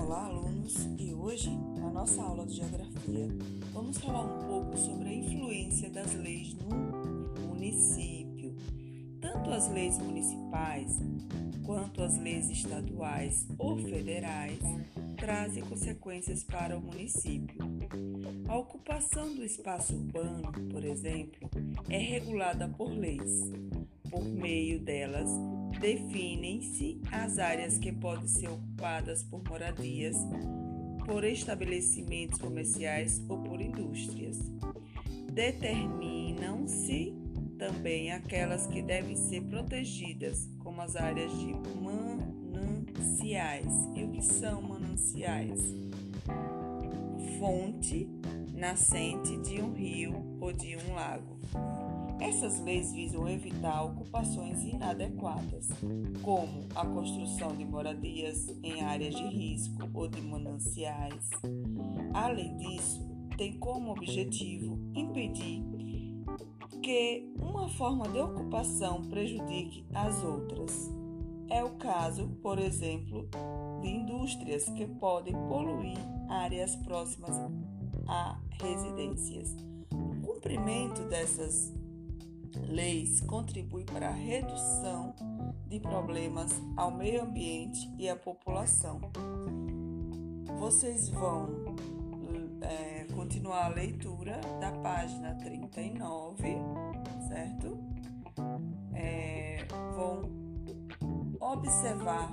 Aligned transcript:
Olá, 0.00 0.26
alunos! 0.26 0.76
E 0.96 1.12
hoje, 1.12 1.50
na 1.76 1.90
nossa 1.90 2.22
aula 2.22 2.46
de 2.46 2.54
Geografia, 2.54 3.28
vamos 3.72 3.98
falar 3.98 4.22
um 4.22 4.46
pouco 4.46 4.78
sobre 4.78 5.08
a 5.08 5.12
influência 5.12 5.90
das 5.90 6.14
leis 6.14 6.54
no 6.54 7.48
município. 7.48 8.54
Tanto 9.20 9.50
as 9.50 9.68
leis 9.72 9.98
municipais 9.98 10.96
quanto 11.66 12.00
as 12.00 12.16
leis 12.16 12.48
estaduais 12.48 13.48
ou 13.58 13.76
federais 13.76 14.60
trazem 15.16 15.64
consequências 15.64 16.44
para 16.44 16.78
o 16.78 16.80
município. 16.80 17.58
A 18.48 18.56
ocupação 18.56 19.34
do 19.34 19.44
espaço 19.44 19.96
urbano, 19.96 20.52
por 20.70 20.84
exemplo, 20.84 21.50
é 21.90 21.98
regulada 21.98 22.68
por 22.68 22.88
leis. 22.88 23.50
Por 24.18 24.26
meio 24.26 24.80
delas, 24.80 25.30
definem-se 25.80 27.00
as 27.12 27.38
áreas 27.38 27.78
que 27.78 27.92
podem 27.92 28.26
ser 28.26 28.48
ocupadas 28.48 29.22
por 29.22 29.44
moradias, 29.48 30.16
por 31.06 31.22
estabelecimentos 31.22 32.40
comerciais 32.40 33.22
ou 33.28 33.38
por 33.38 33.60
indústrias. 33.60 34.36
Determinam-se 35.32 37.14
também 37.56 38.10
aquelas 38.10 38.66
que 38.66 38.82
devem 38.82 39.14
ser 39.14 39.42
protegidas, 39.42 40.50
como 40.58 40.80
as 40.80 40.96
áreas 40.96 41.30
de 41.38 41.54
mananciais. 42.50 43.72
E 43.94 44.02
o 44.02 44.10
que 44.10 44.24
são 44.24 44.60
mananciais? 44.62 45.62
Fonte 47.38 48.10
nascente 48.52 49.36
de 49.42 49.62
um 49.62 49.72
rio 49.72 50.36
ou 50.40 50.52
de 50.52 50.76
um 50.76 50.94
lago. 50.94 51.38
Essas 52.20 52.60
leis 52.60 52.92
visam 52.92 53.28
evitar 53.28 53.84
ocupações 53.84 54.62
inadequadas, 54.64 55.68
como 56.22 56.66
a 56.74 56.84
construção 56.84 57.56
de 57.56 57.64
moradias 57.64 58.48
em 58.62 58.82
áreas 58.82 59.14
de 59.14 59.24
risco 59.24 59.88
ou 59.94 60.08
de 60.08 60.20
mananciais. 60.20 61.30
Além 62.12 62.56
disso, 62.56 63.08
tem 63.36 63.56
como 63.58 63.92
objetivo 63.92 64.78
impedir 64.94 65.62
que 66.82 67.32
uma 67.38 67.68
forma 67.68 68.08
de 68.08 68.18
ocupação 68.18 69.02
prejudique 69.02 69.86
as 69.94 70.22
outras. 70.24 70.90
É 71.48 71.62
o 71.62 71.70
caso, 71.76 72.28
por 72.42 72.58
exemplo, 72.58 73.28
de 73.80 73.88
indústrias 73.88 74.64
que 74.70 74.86
podem 74.86 75.34
poluir 75.48 75.98
áreas 76.28 76.74
próximas 76.76 77.36
a 78.06 78.38
residências. 78.60 79.56
O 79.92 80.26
cumprimento 80.26 81.04
dessas 81.08 81.77
leis 82.66 83.20
contribui 83.20 83.84
para 83.84 84.08
a 84.08 84.12
redução 84.12 85.14
de 85.66 85.80
problemas 85.80 86.50
ao 86.76 86.90
meio 86.90 87.22
ambiente 87.22 87.92
e 87.98 88.08
à 88.08 88.16
população. 88.16 89.00
Vocês 90.58 91.08
vão 91.08 91.76
é, 92.62 93.06
continuar 93.14 93.66
a 93.66 93.68
leitura 93.68 94.40
da 94.60 94.72
página 94.72 95.34
39, 95.36 96.42
certo? 97.28 97.78
É, 98.94 99.64
vão 99.94 100.22
observar 101.40 102.30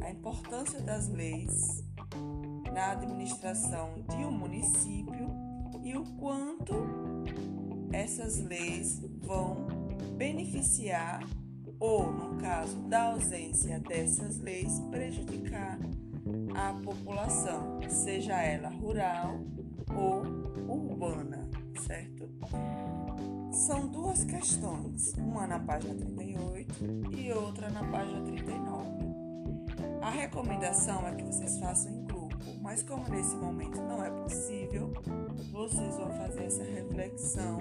a 0.00 0.10
importância 0.10 0.80
das 0.80 1.08
leis 1.08 1.84
na 2.72 2.92
administração 2.92 3.94
de 4.08 4.16
um 4.16 4.32
município 4.32 5.28
e 5.82 5.96
o 5.96 6.04
quanto 6.16 6.74
essas 7.92 8.38
leis 8.38 9.02
vão 9.22 9.66
beneficiar 10.16 11.26
ou, 11.78 12.12
no 12.12 12.36
caso 12.36 12.76
da 12.82 13.10
ausência 13.12 13.80
dessas 13.80 14.38
leis, 14.38 14.78
prejudicar 14.90 15.78
a 16.54 16.72
população, 16.74 17.80
seja 17.88 18.40
ela 18.40 18.68
rural 18.68 19.40
ou 19.96 20.22
urbana, 20.72 21.48
certo? 21.84 22.28
São 23.50 23.88
duas 23.88 24.22
questões, 24.24 25.12
uma 25.14 25.46
na 25.46 25.58
página 25.58 25.94
38 25.94 27.16
e 27.16 27.32
outra 27.32 27.68
na 27.70 27.84
página 27.90 28.22
39. 28.22 28.88
A 30.00 30.10
recomendação 30.10 31.06
é 31.06 31.14
que 31.16 31.24
vocês 31.24 31.58
façam 31.58 31.92
em 31.92 32.04
grupo, 32.04 32.36
mas 32.60 32.82
como 32.82 33.08
nesse 33.08 33.34
momento 33.34 33.80
não 33.82 34.04
é 34.04 34.10
possível, 34.22 34.92
vocês 35.50 35.96
vão 35.96 36.10
fazer 36.12 36.44
essa 36.44 36.62
reflexão 36.62 37.58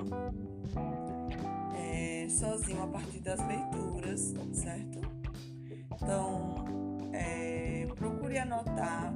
é, 2.02 2.28
sozinho 2.28 2.84
a 2.84 2.88
partir 2.88 3.20
das 3.20 3.40
leituras, 3.48 4.34
certo? 4.54 5.02
Então, 5.94 6.66
é, 7.14 7.88
procure 7.96 8.40
anotar, 8.40 9.14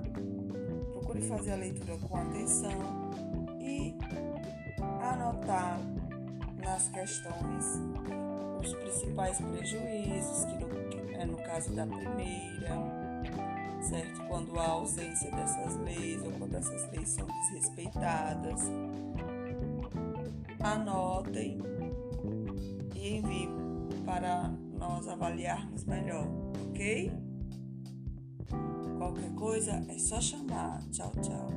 procure 0.93 1.21
fazer 1.21 1.53
a 1.53 1.55
leitura 1.55 1.97
com 1.97 2.15
atenção 2.15 3.11
e 3.59 3.97
anotar 5.01 5.79
nas 6.63 6.87
questões 6.89 7.65
os 8.61 8.73
principais 8.73 9.37
prejuízos, 9.39 10.45
que 10.45 10.63
no, 10.63 11.13
é 11.13 11.25
no 11.25 11.37
caso 11.37 11.73
da 11.73 11.87
primeira, 11.87 12.69
certo? 13.81 14.23
Quando 14.27 14.59
há 14.59 14.67
ausência 14.67 15.31
dessas 15.31 15.75
leis 15.77 16.21
ou 16.23 16.31
quando 16.33 16.55
essas 16.55 16.91
leis 16.91 17.09
são 17.09 17.25
desrespeitadas. 17.25 18.61
Anotem 20.59 21.61
e 23.05 23.17
enviem 23.17 23.49
para 24.03 24.49
nós 24.79 25.07
avaliarmos 25.07 25.85
melhor, 25.85 26.27
ok? 26.67 27.11
Qualquer 28.97 29.31
coisa 29.35 29.85
é 29.87 29.97
só 29.99 30.19
chamar. 30.19 30.81
Tchau, 30.89 31.11
tchau. 31.21 31.49